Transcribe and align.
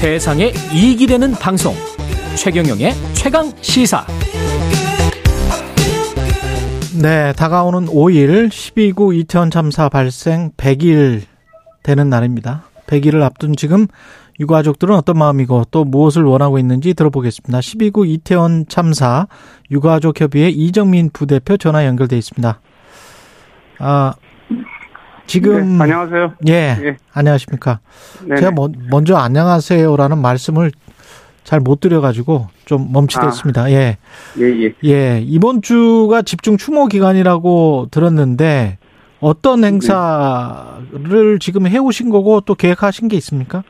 세상에 0.00 0.50
이익이 0.72 1.06
되는 1.06 1.32
방송 1.32 1.74
최경영의 2.34 2.94
최강 3.12 3.52
시사 3.60 4.06
네, 7.02 7.34
다가오는 7.34 7.84
5일 7.84 8.48
12구 8.48 9.14
이태원 9.14 9.50
참사 9.50 9.90
발생 9.90 10.52
100일 10.56 11.20
되는 11.82 12.08
날입니다. 12.08 12.64
100일을 12.86 13.20
앞둔 13.20 13.54
지금 13.54 13.88
유가족들은 14.40 14.94
어떤 14.96 15.18
마음이고 15.18 15.64
또 15.70 15.84
무엇을 15.84 16.24
원하고 16.24 16.58
있는지 16.58 16.94
들어보겠습니다. 16.94 17.58
12구 17.58 18.08
이태원 18.08 18.64
참사 18.70 19.26
유가족협의회 19.70 20.48
이정민 20.48 21.10
부대표 21.12 21.58
전화 21.58 21.84
연결돼 21.84 22.16
있습니다. 22.16 22.58
아, 23.80 24.14
지금 25.34 25.78
네, 25.78 25.84
안녕하세요. 25.84 26.32
예, 26.48 26.52
예. 26.52 26.96
안녕하십니까? 27.12 27.78
네네. 28.26 28.40
제가 28.40 28.50
뭐- 28.50 28.68
먼저 28.90 29.14
안녕하세요라는 29.16 30.18
말씀을 30.18 30.72
잘 31.44 31.60
못 31.60 31.78
드려가지고 31.80 32.48
좀 32.64 32.88
멈칫했습니다. 32.92 33.70
예. 33.70 33.96
예, 34.40 34.44
예. 34.44 34.74
예, 34.84 35.20
이번 35.24 35.62
주가 35.62 36.22
집중 36.22 36.56
추모 36.56 36.86
기간이라고 36.86 37.86
들었는데 37.92 38.78
어떤 39.20 39.62
행사를 39.64 41.38
지금 41.38 41.66
해오신 41.68 42.10
거고 42.10 42.40
또 42.40 42.54
계획하신 42.56 43.06
게 43.08 43.16
있습니까? 43.18 43.62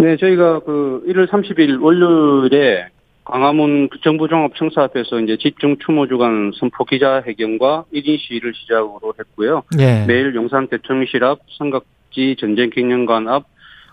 네, 0.00 0.16
저희가 0.16 0.60
그 0.60 1.02
1월 1.08 1.28
30일 1.28 1.82
월요일에 1.82 2.86
광화문 3.28 3.90
정부 4.02 4.26
종합청사 4.26 4.84
앞에서 4.84 5.20
이제 5.20 5.36
집중 5.36 5.76
추모 5.84 6.06
주간 6.06 6.50
선포 6.58 6.84
기자회견과 6.84 7.84
1인 7.92 8.18
시위를 8.18 8.54
시작으로 8.54 9.12
했고요. 9.18 9.62
예. 9.78 10.04
매일 10.06 10.34
용산 10.34 10.66
대통령실 10.66 11.22
앞, 11.24 11.40
삼각지 11.58 12.36
전쟁 12.38 12.70
기념관 12.70 13.28
앞, 13.28 13.44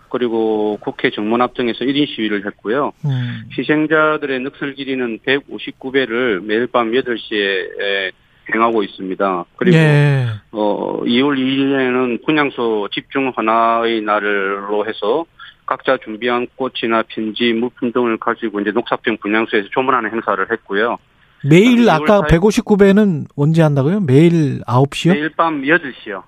그리고 0.08 0.78
국회 0.80 1.10
정문 1.10 1.42
앞 1.42 1.52
등에서 1.52 1.84
1인 1.84 2.06
시위를 2.08 2.46
했고요. 2.46 2.92
음, 3.04 3.42
희생자들의 3.56 4.40
넋을 4.40 4.74
기리는 4.74 5.18
159배를 5.18 6.42
매일 6.42 6.66
밤 6.66 6.92
8시에 6.92 8.12
행하고 8.54 8.82
있습니다. 8.84 9.44
그리고 9.56 9.76
예. 9.76 10.26
어, 10.52 11.02
2월 11.02 11.36
2일에는 11.36 12.24
분향소 12.24 12.88
집중 12.92 13.32
헌화의 13.36 14.00
날로 14.00 14.86
해서 14.86 15.26
각자 15.66 15.98
준비한 16.02 16.46
꽃이나 16.56 17.02
편지, 17.08 17.52
물품 17.52 17.92
등을 17.92 18.16
가지고 18.18 18.60
이제 18.60 18.70
녹사평 18.70 19.18
분향소에서 19.20 19.68
조문하는 19.72 20.10
행사를 20.12 20.50
했고요. 20.50 20.96
매일 21.44 21.88
아까 21.90 22.20
사일- 22.28 22.40
159배는 22.40 23.26
언제 23.36 23.62
한다고요? 23.62 24.00
매일 24.00 24.60
9시요? 24.66 25.12
매일 25.12 25.28
밤 25.30 25.62
8시요. 25.62 26.22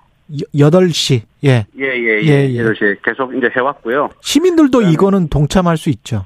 8시. 0.53 1.21
예. 1.45 1.65
예, 1.79 1.83
예, 1.83 2.21
예, 2.21 2.21
예. 2.23 2.49
예. 2.53 2.63
8시에 2.63 2.97
계속 3.03 3.35
이제 3.35 3.49
해왔고요. 3.55 4.09
시민들도 4.21 4.81
네. 4.81 4.91
이거는 4.91 5.27
동참할 5.29 5.77
수 5.77 5.89
있죠. 5.89 6.25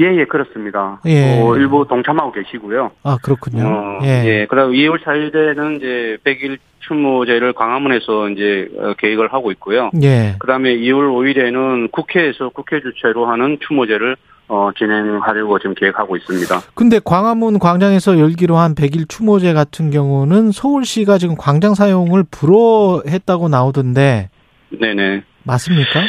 예, 0.00 0.06
예, 0.06 0.24
그렇습니다. 0.24 1.00
예. 1.06 1.40
어, 1.40 1.56
일부 1.56 1.86
동참하고 1.88 2.32
계시고요. 2.32 2.90
아, 3.04 3.16
그렇군요. 3.22 3.64
어, 3.66 3.98
예. 4.02 4.24
예. 4.26 4.46
그 4.48 4.56
다음 4.56 4.72
2월 4.72 5.00
4일에는 5.02 5.76
이제 5.76 6.18
100일 6.24 6.58
추모제를 6.80 7.52
광화문에서 7.52 8.30
이제 8.30 8.68
어, 8.78 8.94
계획을 8.98 9.32
하고 9.32 9.52
있고요. 9.52 9.90
예. 10.02 10.34
그 10.38 10.46
다음에 10.46 10.74
2월 10.76 11.08
5일에는 11.14 11.92
국회에서 11.92 12.50
국회 12.50 12.80
주최로 12.80 13.26
하는 13.26 13.58
추모제를 13.66 14.16
어, 14.48 14.70
진행하려고 14.76 15.58
지금 15.58 15.74
계획하고 15.74 16.16
있습니다. 16.16 16.60
근데 16.74 17.00
광화문 17.02 17.58
광장에서 17.58 18.18
열기로 18.18 18.56
한 18.56 18.74
100일 18.74 19.08
추모제 19.08 19.54
같은 19.54 19.90
경우는 19.90 20.52
서울시가 20.52 21.18
지금 21.18 21.34
광장 21.36 21.74
사용을 21.74 22.24
불허했다고 22.30 23.48
나오던데 23.48 24.28
네네. 24.68 25.22
맞습니까? 25.44 26.00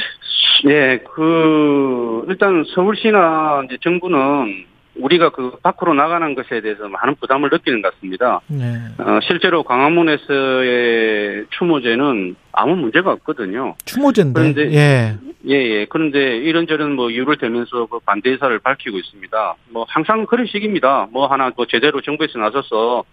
예, 0.68 1.00
그 1.14 2.26
일단 2.28 2.64
서울시나 2.74 3.64
이제 3.66 3.78
정부는 3.82 4.66
우리가 4.96 5.30
그 5.30 5.52
밖으로 5.62 5.94
나가는 5.94 6.34
것에 6.36 6.62
대해서 6.62 6.88
많은 6.88 7.16
부담을 7.16 7.50
느끼는 7.52 7.82
것 7.82 7.94
같습니다. 7.96 8.40
네. 8.48 8.76
어, 8.98 9.20
실제로 9.28 9.62
광화문에서의 9.64 11.46
추모제는 11.50 12.36
아무 12.54 12.76
문제가 12.78 13.12
없거든요. 13.12 13.76
추모제인데. 13.86 14.40
그런데- 14.40 14.72
예. 14.74 15.16
예, 15.48 15.54
예. 15.54 15.86
그런데 15.86 16.38
이런저런 16.38 16.94
뭐 16.96 17.10
이유를 17.12 17.38
대면서 17.38 17.86
그 17.88 18.00
반대 18.06 18.32
의사를 18.32 18.58
밝히고 18.60 18.98
있습니다. 18.98 19.56
뭐 19.72 19.86
항상 19.90 20.26
그런 20.26 20.46
식입니다. 20.48 21.08
뭐 21.12 21.28
하나 21.28 21.52
뭐 21.56 21.66
제대로 21.68 22.02
정부에서 22.02 22.40
나서서 22.40 23.04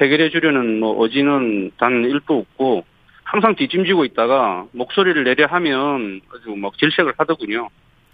해결해 0.00 0.30
주려는 0.30 0.80
뭐 0.80 1.02
의지는 1.04 1.70
단 1.78 2.02
일도 2.04 2.38
없고 2.38 2.84
항상 3.26 3.54
뒷짐지고 3.56 4.04
있다가 4.04 4.66
목소리를 4.72 5.22
내려 5.24 5.46
하면 5.46 6.20
아주 6.32 6.54
막 6.56 6.78
질색을 6.78 7.14
하더군요. 7.18 7.68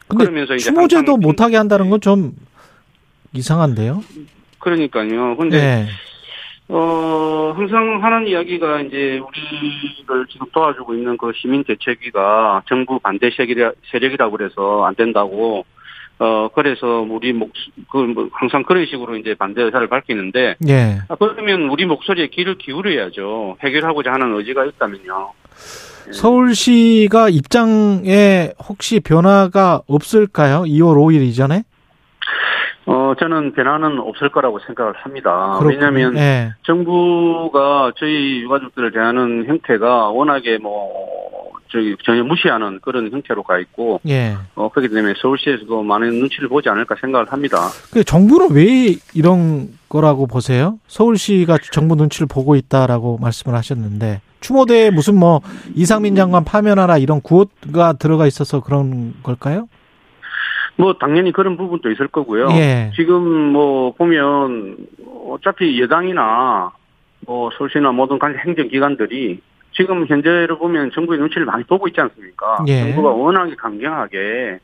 그러면서 0.09 0.55
이제 0.55 0.65
추모제도 0.65 1.17
못하게 1.17 1.56
한다는 1.56 1.91
건 1.91 2.00
좀 2.00 2.33
이상한데요. 3.34 4.03
그러니까요. 4.59 5.37
근데 5.37 5.59
네. 5.59 5.89
어, 6.69 7.53
항상 7.56 8.03
하는 8.03 8.27
이야기가 8.27 8.81
이제 8.83 9.19
우리를 9.19 10.27
지금 10.31 10.47
도와주고 10.53 10.95
있는 10.95 11.17
그 11.17 11.33
시민 11.34 11.65
대책위가 11.65 12.62
정부 12.69 12.99
반대 12.99 13.31
세력이라, 13.31 13.72
세력이라고 13.91 14.37
그래서 14.37 14.84
안 14.84 14.95
된다고, 14.95 15.65
어, 16.22 16.49
그래서 16.55 17.05
우리 17.10 17.33
목, 17.33 17.50
그, 17.91 17.97
뭐, 17.97 18.28
항상 18.33 18.62
그런 18.62 18.87
식으로 18.87 19.16
이제 19.16 19.34
반대 19.34 19.60
의사를 19.60 19.84
밝히는데, 19.88 20.55
예. 20.69 20.99
아, 21.09 21.16
그러면 21.16 21.62
우리 21.62 21.84
목소리에 21.84 22.28
귀를 22.28 22.56
기울여야죠. 22.59 23.56
해결하고자 23.60 24.12
하는 24.12 24.37
의지가 24.37 24.66
있다면요. 24.66 25.33
서울시가 26.12 27.28
입장에 27.28 28.53
혹시 28.69 29.00
변화가 29.00 29.83
없을까요? 29.88 30.62
2월 30.62 30.97
5일 30.97 31.22
이전에? 31.22 31.65
어, 32.87 33.15
저는 33.19 33.53
변화는 33.53 33.99
없을 33.99 34.28
거라고 34.28 34.60
생각을 34.60 34.93
합니다. 34.94 35.56
그렇군요. 35.59 35.69
왜냐하면 35.71 36.16
예. 36.19 36.53
정부가 36.62 37.93
저희 37.97 38.43
유가족들을 38.43 38.93
대하는 38.93 39.47
형태가 39.47 40.10
워낙에 40.10 40.59
뭐, 40.59 41.22
저기 41.72 41.97
전혀 42.05 42.22
무시하는 42.22 42.78
그런 42.83 43.10
형태로 43.10 43.43
가 43.43 43.59
있고, 43.59 44.00
예. 44.06 44.37
어, 44.55 44.69
그렇기 44.69 44.94
때문에 44.94 45.15
서울시에서도 45.16 45.83
많은 45.83 46.15
눈치를 46.21 46.49
보지 46.49 46.69
않을까 46.69 46.97
생각을 47.00 47.33
합니다. 47.33 47.69
그 47.91 48.05
정부는 48.05 48.53
왜 48.53 48.94
이런 49.15 49.69
거라고 49.88 50.27
보세요? 50.27 50.78
서울시가 50.87 51.59
정부 51.72 51.97
눈치를 51.97 52.27
보고 52.31 52.56
있다라고 52.56 53.19
말씀을 53.21 53.56
하셨는데 53.56 54.21
추모대에 54.41 54.91
무슨 54.91 55.19
뭐 55.19 55.41
이상민 55.75 56.15
장관 56.15 56.44
파면하라 56.44 56.99
이런 56.99 57.21
구호가 57.22 57.94
들어가 57.94 58.27
있어서 58.27 58.60
그런 58.60 59.15
걸까요? 59.22 59.69
뭐, 60.77 60.94
당연히 60.94 61.33
그런 61.33 61.56
부분도 61.56 61.91
있을 61.91 62.09
거고요. 62.09 62.49
예. 62.53 62.91
지금 62.97 63.22
뭐, 63.53 63.93
보면, 63.93 64.78
어차피 65.28 65.81
여당이나, 65.81 66.72
뭐, 67.27 67.50
서울시나 67.56 67.93
모든 67.93 68.19
관 68.19 68.37
행정기관들이 68.39 69.41
지금 69.72 70.06
현재로 70.06 70.59
보면 70.59 70.91
정부의 70.93 71.19
눈치를 71.21 71.47
많이 71.47 71.65
보고 71.65 71.88
있지 71.88 72.00
않습니까? 72.00 72.65
예. 72.69 72.81
정부가 72.81 73.10
워낙에 73.10 73.55
강경하게, 73.56 74.60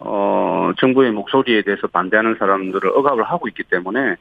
어, 0.00 0.72
정부의 0.78 1.12
목소리에 1.12 1.62
대해서 1.62 1.86
반대하는 1.86 2.36
사람들을 2.38 2.90
억압을 2.90 3.24
하고 3.24 3.48
있기 3.48 3.62
때문에 3.64 4.16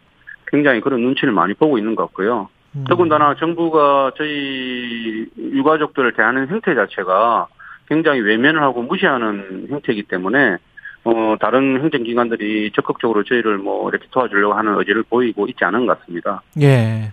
굉장히 0.47 0.81
그런 0.81 1.01
눈치를 1.01 1.33
많이 1.33 1.53
보고 1.53 1.77
있는 1.77 1.95
것 1.95 2.03
같고요. 2.07 2.49
음. 2.75 2.85
더군다나 2.87 3.35
정부가 3.35 4.11
저희 4.17 5.25
유가족들을 5.37 6.13
대하는 6.13 6.47
형태 6.47 6.75
자체가 6.75 7.47
굉장히 7.87 8.21
외면을 8.21 8.61
하고 8.61 8.83
무시하는 8.83 9.67
형태이기 9.69 10.03
때문에 10.03 10.57
어 11.03 11.35
다른 11.39 11.81
행정기관들이 11.81 12.71
적극적으로 12.75 13.23
저희를 13.23 13.57
뭐 13.57 13.89
이렇게 13.89 14.05
도와주려고 14.11 14.53
하는 14.53 14.77
의지를 14.77 15.03
보이고 15.03 15.47
있지 15.47 15.63
않은 15.65 15.85
것 15.87 15.99
같습니다. 15.99 16.41
예. 16.61 17.11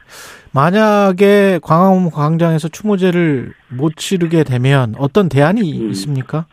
만약에 0.52 1.60
광화문 1.62 2.10
광장에서 2.10 2.68
추모제를 2.68 3.52
못 3.68 3.96
치르게 3.96 4.44
되면 4.44 4.94
어떤 4.98 5.28
대안이 5.28 5.60
음. 5.80 5.90
있습니까? 5.90 6.46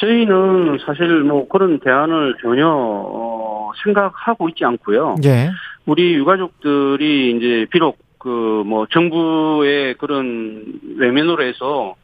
저희는 0.00 0.78
사실 0.86 1.22
뭐 1.22 1.48
그런 1.48 1.80
대안을 1.80 2.36
전혀 2.40 2.68
어, 2.68 3.72
생각하고 3.82 4.48
있지 4.50 4.64
않고요. 4.64 5.16
예. 5.24 5.50
우리 5.86 6.14
유가족들이 6.14 7.36
이제 7.36 7.66
비록 7.70 7.98
그 8.18 8.28
뭐 8.64 8.86
정부의 8.90 9.94
그런 9.94 10.64
외면으로 10.96 11.42
해서 11.42 11.94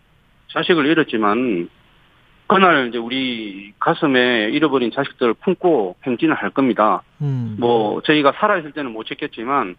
자식을 0.52 0.86
잃었지만 0.86 1.68
그날 2.46 2.88
이제 2.88 2.98
우리 2.98 3.72
가슴에 3.78 4.50
잃어버린 4.50 4.90
자식들을 4.92 5.34
품고 5.34 5.96
행진을 6.06 6.34
할 6.34 6.50
겁니다. 6.50 7.02
음. 7.22 7.56
뭐 7.58 8.02
저희가 8.02 8.32
살아있을 8.36 8.72
때는 8.72 8.92
못 8.92 9.04
지켰지만 9.06 9.76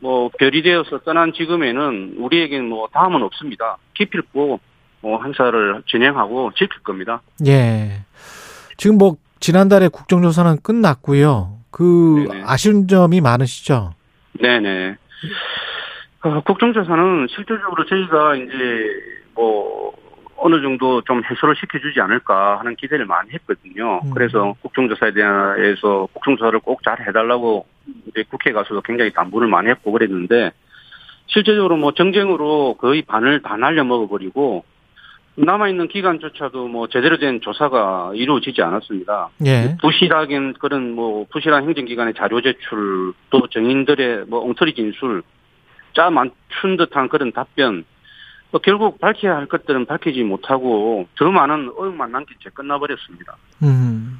뭐 0.00 0.30
별이 0.38 0.62
되어서 0.62 0.98
떠난 1.00 1.32
지금에는 1.32 2.14
우리에게는 2.18 2.68
뭐 2.68 2.88
다음은 2.92 3.22
없습니다. 3.22 3.78
기필코 3.94 4.60
뭐 5.00 5.22
행사를 5.24 5.82
진행하고 5.86 6.52
지킬 6.52 6.80
겁니다. 6.82 7.20
예. 7.46 8.04
지금 8.76 8.98
뭐 8.98 9.16
지난달에 9.40 9.88
국정조사는 9.88 10.58
끝났고요. 10.62 11.58
그 11.70 12.26
네네. 12.28 12.44
아쉬운 12.46 12.86
점이 12.88 13.20
많으시죠? 13.20 13.92
네네. 14.40 14.96
어, 16.22 16.40
국정조사는 16.42 17.26
실질적으로 17.30 17.84
저희가 17.86 18.36
이제 18.36 18.52
뭐 19.34 19.92
어느 20.40 20.60
정도 20.62 21.02
좀 21.02 21.22
해소를 21.24 21.56
시켜주지 21.56 22.00
않을까 22.00 22.58
하는 22.58 22.76
기대를 22.76 23.06
많이 23.06 23.30
했거든요. 23.32 24.00
음. 24.04 24.10
그래서 24.14 24.54
국정조사에 24.62 25.12
대해서 25.12 26.08
국정조사를 26.12 26.58
꼭 26.60 26.78
잘 26.84 27.06
해달라고 27.06 27.66
이제 28.06 28.24
국회 28.30 28.52
가서도 28.52 28.80
굉장히 28.82 29.12
당부를 29.12 29.48
많이 29.48 29.68
했고 29.68 29.92
그랬는데 29.92 30.52
실제적으로 31.26 31.76
뭐 31.76 31.92
정쟁으로 31.92 32.76
거의 32.78 33.02
반을 33.02 33.42
다 33.42 33.56
날려 33.56 33.84
먹어버리고 33.84 34.64
남아있는 35.36 35.88
기간조차도 35.88 36.68
뭐 36.68 36.88
제대로 36.88 37.18
된 37.18 37.40
조사가 37.40 38.12
이루어지지 38.14 38.60
않았습니다. 38.62 39.30
예. 39.46 39.76
부실하긴 39.80 40.54
그런 40.54 40.92
뭐 40.94 41.26
부실한 41.30 41.64
행정기관의 41.64 42.14
자료 42.14 42.40
제출 42.40 43.12
또 43.30 43.46
정인들의 43.48 44.24
뭐 44.28 44.44
엉터리 44.44 44.74
진술 44.74 45.22
짜 45.94 46.10
맞춘 46.10 46.76
듯한 46.76 47.08
그런 47.08 47.32
답변 47.32 47.84
또 47.84 47.97
결국 48.62 48.98
밝혀야 49.00 49.36
할 49.36 49.46
것들은 49.46 49.84
밝히지 49.86 50.22
못하고 50.22 51.06
더 51.18 51.30
많은 51.30 51.70
어용만 51.78 52.10
남긴 52.12 52.36
채 52.42 52.48
끝나버렸습니다. 52.54 53.36
음. 53.62 54.18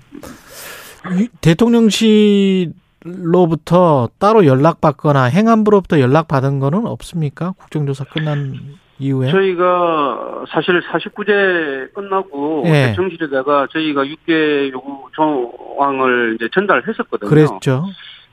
이- 1.19 1.29
대통령실로부터 1.41 4.09
따로 4.19 4.45
연락받거나 4.47 5.25
행안부로부터 5.25 6.01
연락받은 6.01 6.59
거는 6.59 6.87
없습니까? 6.87 7.53
국정조사 7.53 8.05
끝난 8.05 8.55
이후에? 8.99 9.31
저희가 9.31 10.45
사실 10.51 10.81
49제 10.83 11.93
끝나고 11.95 12.65
예. 12.67 12.89
대통령실에다가 12.89 13.69
저희가 13.73 14.05
6개 14.05 14.73
요구 14.73 15.09
조항을 15.13 16.35
이제 16.37 16.49
전달했었거든요. 16.53 17.31
그랬죠. 17.31 17.85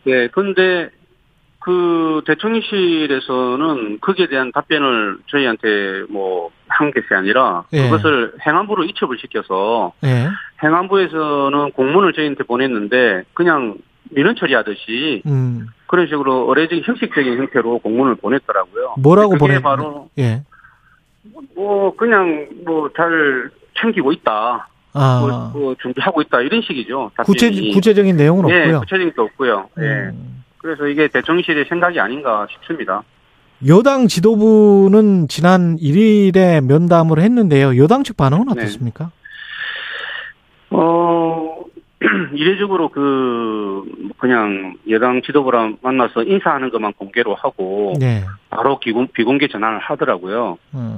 예, 0.07 0.27
근데 0.29 0.89
그 1.65 2.21
대통령실에서는 2.27 3.99
거기에 3.99 4.27
대한 4.27 4.51
답변을 4.51 5.17
저희한테 5.31 6.03
뭐 6.09 6.51
한 6.67 6.91
것이 6.91 7.05
아니라 7.11 7.63
예. 7.73 7.83
그것을 7.83 8.33
행안부로 8.45 8.83
이첩을 8.85 9.17
시켜서 9.19 9.93
예. 10.03 10.27
행안부에서는 10.63 11.71
공문을 11.71 12.13
저희한테 12.13 12.43
보냈는데 12.43 13.23
그냥 13.33 13.75
민원 14.11 14.35
처리하듯이 14.35 15.21
음. 15.25 15.67
그런 15.87 16.07
식으로 16.07 16.47
의례적인 16.49 16.83
형식적인 16.85 17.37
형태로 17.37 17.79
공문을 17.79 18.15
보냈더라고요. 18.15 18.95
뭐라고 18.99 19.35
보냈 19.37 19.61
바로 19.61 20.09
예. 20.17 20.43
뭐 21.55 21.95
그냥 21.95 22.47
뭐 22.65 22.89
잘 22.95 23.49
챙기고 23.79 24.11
있다. 24.13 24.67
아. 24.93 25.51
뭐, 25.53 25.61
뭐 25.61 25.75
준비하고 25.81 26.21
있다 26.21 26.41
이런 26.41 26.61
식이죠. 26.61 27.11
구체 27.25 27.49
답변이. 27.49 27.73
구체적인 27.73 28.15
내용은 28.17 28.49
예, 28.49 28.59
없고요. 28.61 28.79
구체적인 28.81 29.13
게 29.13 29.21
없고요. 29.21 29.69
예. 29.81 30.11
음. 30.65 30.75
그래서 30.75 30.87
이게 30.87 31.07
대통령실의 31.07 31.65
생각이 31.69 31.99
아닌가 31.99 32.47
싶습니다. 32.51 33.03
여당 33.67 34.07
지도부는 34.07 35.27
지난 35.27 35.77
1일에 35.77 36.65
면담을 36.65 37.19
했는데요. 37.19 37.77
여당 37.81 38.03
측 38.03 38.17
반응은 38.17 38.45
네. 38.47 38.51
어떻습니까? 38.51 39.11
어, 40.71 41.63
이례적으로 42.35 42.89
그, 42.89 43.83
그냥 44.17 44.75
여당 44.89 45.21
지도부랑 45.21 45.77
만나서 45.81 46.23
인사하는 46.23 46.69
것만 46.71 46.93
공개로 46.93 47.35
하고, 47.35 47.93
네. 47.99 48.25
바로 48.49 48.79
비공, 48.79 49.07
비공개 49.13 49.47
전환을 49.47 49.79
하더라고요. 49.79 50.57
음. 50.73 50.97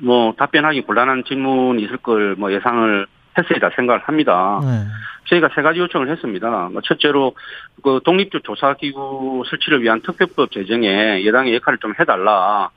뭐, 0.00 0.32
답변하기 0.38 0.82
곤란한 0.82 1.24
질문이 1.26 1.82
있을 1.82 1.98
걸 1.98 2.36
뭐 2.38 2.52
예상을 2.52 3.06
했으리다 3.36 3.70
생각을 3.76 4.00
합니다. 4.00 4.60
네. 4.62 4.84
저희가 5.28 5.50
세 5.54 5.62
가지 5.62 5.78
요청을 5.80 6.08
했습니다. 6.10 6.68
뭐 6.72 6.80
첫째로, 6.82 7.34
그 7.82 8.00
독립적 8.04 8.44
조사기구 8.44 9.44
설치를 9.48 9.82
위한 9.82 10.00
특별법 10.00 10.50
제정에 10.50 11.24
여당의 11.26 11.54
역할을 11.56 11.78
좀 11.78 11.94
해달라. 11.98 12.70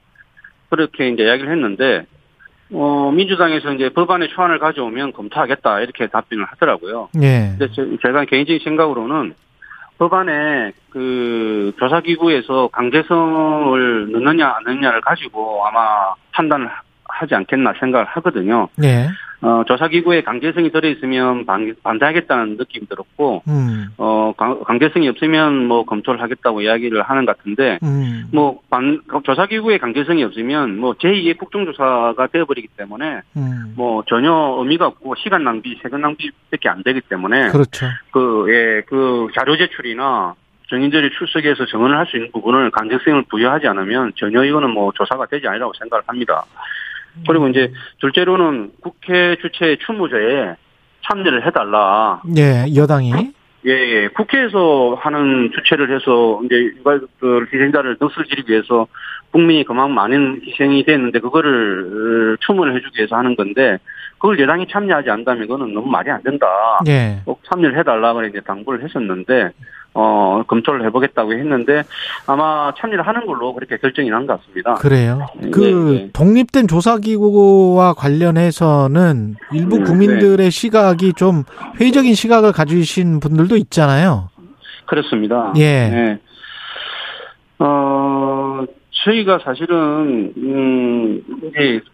그렇게 0.70 1.10
이제 1.10 1.24
이야기를 1.24 1.52
했는데, 1.52 2.06
어, 2.74 3.12
민주당에서 3.14 3.74
이제 3.74 3.90
법안에 3.90 4.28
초안을 4.30 4.60
가져오면 4.60 5.14
검토하겠다. 5.14 5.82
이렇게 5.82 6.08
답변을 6.08 6.46
하더라고요. 6.46 7.10
예. 7.22 7.56
근데 7.58 7.68
제- 7.74 7.98
제가 8.02 8.26
개인적인 8.26 8.62
생각으로는 8.64 9.34
법안에 9.98 10.72
그 10.90 11.74
조사기구에서 11.80 12.70
강제성을 12.70 14.12
넣느냐 14.12 14.48
안 14.58 14.64
넣느냐를 14.64 15.02
가지고 15.02 15.66
아마 15.68 16.14
판단을 16.32 16.68
하- 16.68 16.82
하지 17.06 17.36
않겠나 17.36 17.74
생각을 17.80 18.06
하거든요. 18.08 18.70
예. 18.84 19.08
어, 19.42 19.64
조사기구에 19.68 20.22
강제성이 20.22 20.72
들어있으면 20.72 21.46
반, 21.46 21.76
반대하겠다는 21.84 22.58
느낌이 22.58 22.86
들었고, 22.88 23.42
음. 23.48 23.88
어, 23.98 24.34
강, 24.38 24.64
강제성이 24.64 25.10
없으면 25.10 25.66
뭐 25.66 25.84
검토를 25.84 26.22
하겠다고 26.22 26.62
이야기를 26.62 27.02
하는 27.02 27.26
것 27.26 27.38
같은데, 27.38 27.80
음. 27.82 28.26
뭐, 28.32 28.60
반, 28.70 29.02
조사기구에 29.24 29.80
강제성이 29.80 30.24
없으면 30.24 30.78
뭐 30.78 30.94
제2의 30.94 31.38
국정조사가 31.38 32.28
되어버리기 32.28 32.68
때문에 32.78 33.22
음. 33.36 33.74
뭐 33.76 34.04
전혀 34.08 34.32
의미가 34.60 34.86
없고 34.88 35.16
시간 35.16 35.44
낭비, 35.44 35.80
세금 35.82 36.02
낭비밖에 36.02 36.70
안 36.70 36.84
되기 36.84 37.02
때문에 37.02 37.50
그렇죠. 37.50 37.88
그, 38.12 38.46
예, 38.50 38.82
그 38.88 39.28
자료 39.34 39.58
제출이나 39.58 40.36
정인들이 40.70 41.10
출석해서 41.18 41.66
증언을 41.66 41.98
할 41.98 42.06
수 42.06 42.16
있는 42.18 42.32
부분을 42.32 42.72
강제성을 42.72 43.24
부여하지 43.24 43.68
않으면 43.68 44.14
전혀 44.16 44.44
이거는 44.46 44.70
뭐 44.70 44.92
조사가 44.96 45.26
되지 45.26 45.48
않으라고 45.48 45.74
생각을 45.80 46.04
합니다. 46.08 46.46
그리고 47.28 47.48
이제 47.48 47.72
둘째로는 48.00 48.72
국회 48.82 49.36
주최 49.42 49.78
추모제에 49.86 50.56
참여를 51.08 51.46
해달라. 51.46 52.22
예, 52.38 52.66
여당이. 52.76 53.14
예, 53.66 53.72
예. 53.72 54.08
국회에서 54.08 54.98
하는 55.00 55.52
주최를 55.54 55.96
해서 55.96 56.42
이제 56.46 56.56
유가족들 56.56 57.48
희생자를 57.54 57.98
넋을 57.98 58.26
지르기 58.28 58.52
위해서 58.52 58.88
국민이 59.32 59.64
그만큼 59.64 59.94
많은 59.96 60.42
희생이 60.44 60.84
됐는데 60.84 61.20
그거를 61.20 62.38
추모를 62.42 62.76
해주기 62.76 63.00
위해서 63.00 63.16
하는 63.16 63.36
건데 63.36 63.78
그걸 64.18 64.40
여당이 64.40 64.68
참여하지 64.70 65.10
않다면 65.10 65.44
이거는 65.46 65.74
너무 65.74 65.90
말이 65.90 66.10
안 66.10 66.22
된다. 66.24 66.48
예. 66.88 67.22
꼭 67.24 67.42
참여를 67.50 67.78
해달라 67.78 68.14
그래 68.14 68.30
이제 68.30 68.40
당부를 68.42 68.84
했었는데 68.84 69.52
어 69.94 70.44
검토를 70.48 70.86
해보겠다고 70.86 71.34
했는데 71.34 71.84
아마 72.26 72.74
참여를 72.78 73.06
하는 73.06 73.26
걸로 73.26 73.54
그렇게 73.54 73.78
결정이 73.78 74.10
난 74.10 74.26
것 74.26 74.40
같습니다. 74.40 74.76
그래요. 74.76 75.28
네, 75.38 75.50
그 75.52 75.60
네. 75.94 76.10
독립된 76.14 76.68
조사기구와 76.68 77.94
관련해서는 77.94 79.36
일부 79.52 79.78
음, 79.78 79.84
국민들의 79.84 80.50
시각이 80.50 81.14
좀 81.14 81.44
회의적인 81.80 82.14
시각을 82.14 82.54
가지신 82.54 83.20
분들도 83.20 83.58
있잖아요. 83.58 84.30
그렇습니다. 84.86 85.52
예. 85.58 85.90
네. 85.90 86.20
어 87.60 88.64
저희가 89.06 89.40
사실은 89.44 90.34
음 90.38 91.22
이제 91.48 91.82
그 91.84 91.92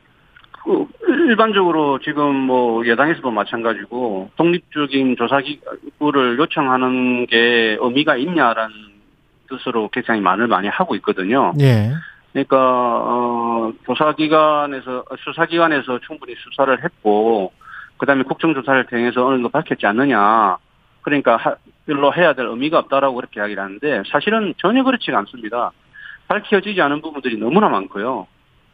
일반적으로 1.27 1.99
지금 1.99 2.35
뭐 2.35 2.85
여당에서도 2.87 3.29
마찬가지고 3.31 4.31
독립적인 4.35 5.15
조사 5.17 5.39
기구를 5.41 6.37
요청하는 6.37 7.25
게 7.27 7.77
의미가 7.79 8.17
있냐라는 8.17 8.73
뜻으로 9.49 9.89
굉장히 9.91 10.21
말을 10.21 10.47
많이 10.47 10.67
하고 10.67 10.95
있거든요. 10.95 11.53
예. 11.59 11.91
그러니까 12.33 12.57
어 12.59 13.71
조사기관에서 13.85 15.05
수사기관에서 15.23 15.99
충분히 16.05 16.35
수사를 16.35 16.83
했고 16.83 17.51
그다음에 17.97 18.23
국정조사를 18.23 18.85
통해서 18.85 19.25
어느 19.25 19.35
정도 19.35 19.49
밝혔지 19.49 19.85
않느냐. 19.87 20.57
그러니까 21.01 21.37
하- 21.37 21.55
별로 21.85 22.13
해야 22.13 22.33
될 22.33 22.45
의미가 22.47 22.79
없다라고 22.79 23.15
그렇게 23.15 23.39
이야기를 23.39 23.63
하는데 23.63 24.03
사실은 24.11 24.53
전혀 24.57 24.83
그렇지가 24.83 25.17
않습니다. 25.19 25.71
밝혀지지 26.27 26.81
않은 26.81 27.01
부분들이 27.01 27.37
너무나 27.37 27.69
많고요. 27.69 28.27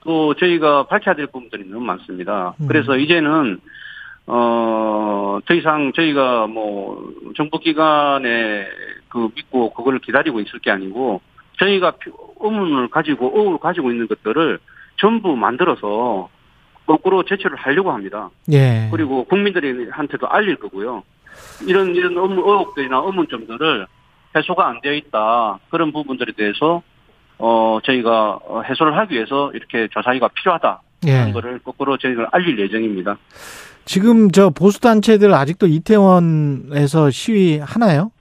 또 0.03 0.33
저희가 0.35 0.83
밝혀야 0.87 1.15
될 1.15 1.27
부분들이 1.27 1.63
너무 1.65 1.85
많습니다. 1.85 2.53
음. 2.61 2.67
그래서 2.67 2.97
이제는 2.97 3.59
어, 4.25 5.39
더 5.45 5.53
이상 5.53 5.91
저희가 5.93 6.47
뭐, 6.47 7.11
정부기관에 7.35 8.65
그 9.09 9.29
믿고 9.35 9.73
그거를 9.73 9.99
기다리고 9.99 10.39
있을 10.39 10.59
게 10.59 10.71
아니고, 10.71 11.19
저희가 11.59 11.91
피- 11.91 12.09
의문을 12.39 12.87
가지고, 12.87 13.31
의혹을 13.35 13.57
가지고 13.59 13.91
있는 13.91 14.07
것들을 14.07 14.59
전부 14.97 15.35
만들어서 15.35 16.29
거꾸로 16.85 17.23
제출을 17.23 17.57
하려고 17.57 17.91
합니다. 17.91 18.29
예. 18.51 18.87
그리고 18.91 19.25
국민들한테도 19.25 20.27
알릴 20.29 20.55
거고요. 20.55 21.03
이런, 21.67 21.93
이런 21.93 22.13
의혹들이나 22.17 22.97
의문점들을 23.05 23.87
해소가 24.37 24.67
안 24.69 24.79
되어 24.81 24.93
있다. 24.93 25.59
그런 25.69 25.91
부분들에 25.91 26.31
대해서, 26.31 26.81
어, 27.45 27.79
저희가 27.83 28.39
어, 28.47 28.61
해소를 28.61 28.97
하기 28.99 29.15
위해서 29.15 29.51
이렇게 29.53 29.89
조사기가 29.91 30.29
필요하다. 30.29 30.81
하는 31.03 31.27
예. 31.27 31.31
거를 31.33 31.59
거꾸로 31.59 31.97
저희가 31.97 32.29
알릴 32.31 32.57
예정입니다. 32.57 33.17
지금 33.83 34.31
저 34.31 34.49
보수 34.49 34.79
단체들 34.79 35.33
아직도 35.33 35.67
이태원에서 35.67 37.11
시위 37.11 37.59
하나요? 37.59 38.11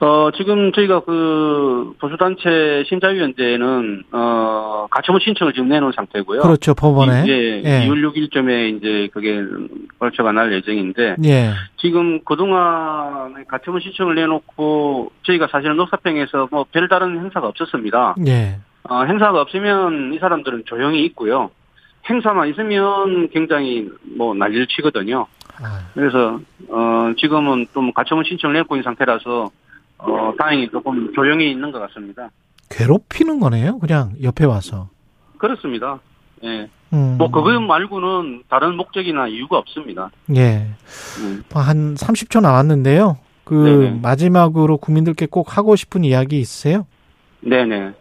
어, 0.00 0.30
지금 0.34 0.72
저희가 0.72 1.00
그 1.00 1.92
보수단체 2.00 2.84
심사위원회는, 2.88 4.04
어, 4.12 4.86
가처분 4.90 5.20
신청을 5.20 5.52
지금 5.52 5.68
내놓은 5.68 5.92
상태고요. 5.94 6.40
그렇죠. 6.40 6.74
법원에. 6.74 7.24
예, 7.26 7.62
예. 7.62 7.86
2월 7.86 8.10
6일쯤에 8.10 8.76
이제 8.76 9.08
그게 9.12 9.42
발표가 9.98 10.32
날 10.32 10.54
예정인데, 10.54 11.16
예. 11.26 11.50
지금 11.76 12.20
그동안 12.24 13.44
가처분 13.46 13.82
신청을 13.82 14.14
내놓고, 14.14 15.12
저희가 15.24 15.48
사실은 15.52 15.76
녹사평에서 15.76 16.48
뭐 16.50 16.64
별다른 16.72 17.18
행사가 17.18 17.48
없었습니다. 17.48 18.14
예. 18.26 18.58
어, 18.84 19.04
행사가 19.04 19.38
없으면 19.42 20.14
이 20.14 20.18
사람들은 20.18 20.62
조용히 20.64 21.04
있고요. 21.04 21.50
행사만 22.08 22.48
있으면 22.48 23.28
굉장히 23.28 23.90
뭐 24.16 24.34
난리를 24.34 24.66
치거든요. 24.68 25.26
아, 25.62 25.86
그래서 25.92 26.40
어 26.70 27.12
지금은 27.18 27.66
좀 27.74 27.92
가처분 27.92 28.24
신청을 28.24 28.54
내고 28.54 28.76
있는 28.76 28.84
상태라서 28.84 29.50
어 30.02 30.32
다행히 30.38 30.68
조금 30.70 31.12
조용히 31.14 31.50
있는 31.50 31.72
것 31.72 31.78
같습니다. 31.80 32.30
괴롭히는 32.70 33.40
거네요. 33.40 33.78
그냥 33.78 34.12
옆에 34.22 34.44
와서. 34.44 34.88
그렇습니다. 35.38 36.00
예. 36.44 36.68
음. 36.92 37.16
뭐 37.18 37.30
그거 37.30 37.58
말고는 37.60 38.44
다른 38.48 38.76
목적이나 38.76 39.28
이유가 39.28 39.58
없습니다. 39.58 40.10
예. 40.36 40.66
음. 41.20 41.42
한 41.52 41.94
30초 41.94 42.40
남았는데요. 42.40 43.18
그 43.44 43.54
네네. 43.54 44.00
마지막으로 44.02 44.76
국민들께 44.76 45.26
꼭 45.26 45.56
하고 45.56 45.76
싶은 45.76 46.04
이야기 46.04 46.38
있으세요? 46.38 46.86
네네. 47.40 47.92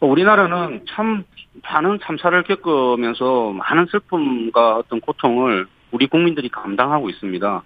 우리나라는 0.00 0.84
참 0.90 1.24
많은 1.62 2.00
참사를 2.02 2.42
겪으면서 2.42 3.52
많은 3.52 3.86
슬픔과 3.86 4.76
어떤 4.76 5.00
고통을 5.00 5.66
우리 5.92 6.06
국민들이 6.08 6.48
감당하고 6.48 7.08
있습니다. 7.08 7.62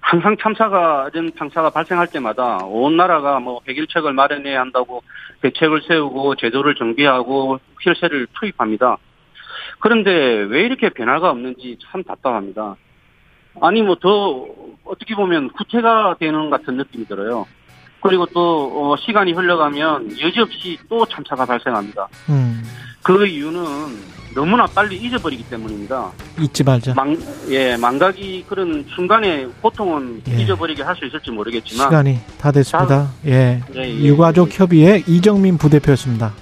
항상 0.00 0.36
참사가 0.40 1.08
이런 1.12 1.30
참사가 1.38 1.70
발생할 1.70 2.08
때마다 2.08 2.58
온 2.64 2.96
나라가 2.96 3.38
뭐 3.38 3.60
해결책을 3.68 4.12
마련해야 4.12 4.60
한다고 4.60 5.02
대책을 5.42 5.82
세우고 5.86 6.36
제도를 6.36 6.74
전개하고 6.74 7.60
실세를 7.82 8.26
투입합니다. 8.38 8.96
그런데 9.78 10.10
왜 10.10 10.62
이렇게 10.62 10.88
변화가 10.90 11.30
없는지 11.30 11.78
참 11.90 12.02
답답합니다. 12.02 12.76
아니 13.60 13.82
뭐 13.82 13.96
더 13.96 14.46
어떻게 14.84 15.14
보면 15.14 15.50
구태가 15.50 16.16
되는 16.18 16.50
같은 16.50 16.76
느낌이 16.76 17.06
들어요. 17.06 17.46
그리고 18.02 18.26
또 18.26 18.92
어, 18.92 18.96
시간이 18.96 19.32
흘러가면 19.32 20.18
여지없이 20.20 20.78
또 20.88 21.04
참사가 21.06 21.44
발생합니다. 21.44 22.08
음. 22.30 22.62
그 23.02 23.26
이유는 23.26 23.60
너무나 24.34 24.64
빨리 24.66 24.96
잊어버리기 24.96 25.44
때문입니다. 25.44 26.10
잊지 26.38 26.62
말자. 26.62 26.94
망, 26.94 27.16
예, 27.48 27.76
망각이 27.76 28.44
그런 28.48 28.84
순간의 28.94 29.48
고통은 29.60 30.22
예. 30.28 30.42
잊어버리게 30.42 30.82
할 30.82 30.94
수 30.96 31.06
있을지 31.06 31.30
모르겠지만 31.30 31.88
시간이 31.88 32.18
다 32.38 32.52
됐습니다. 32.52 33.10
예. 33.26 33.60
예, 33.74 33.80
예, 33.80 34.04
유가족 34.04 34.48
협의회 34.52 35.02
이정민 35.06 35.56
부대표였습니다. 35.58 36.32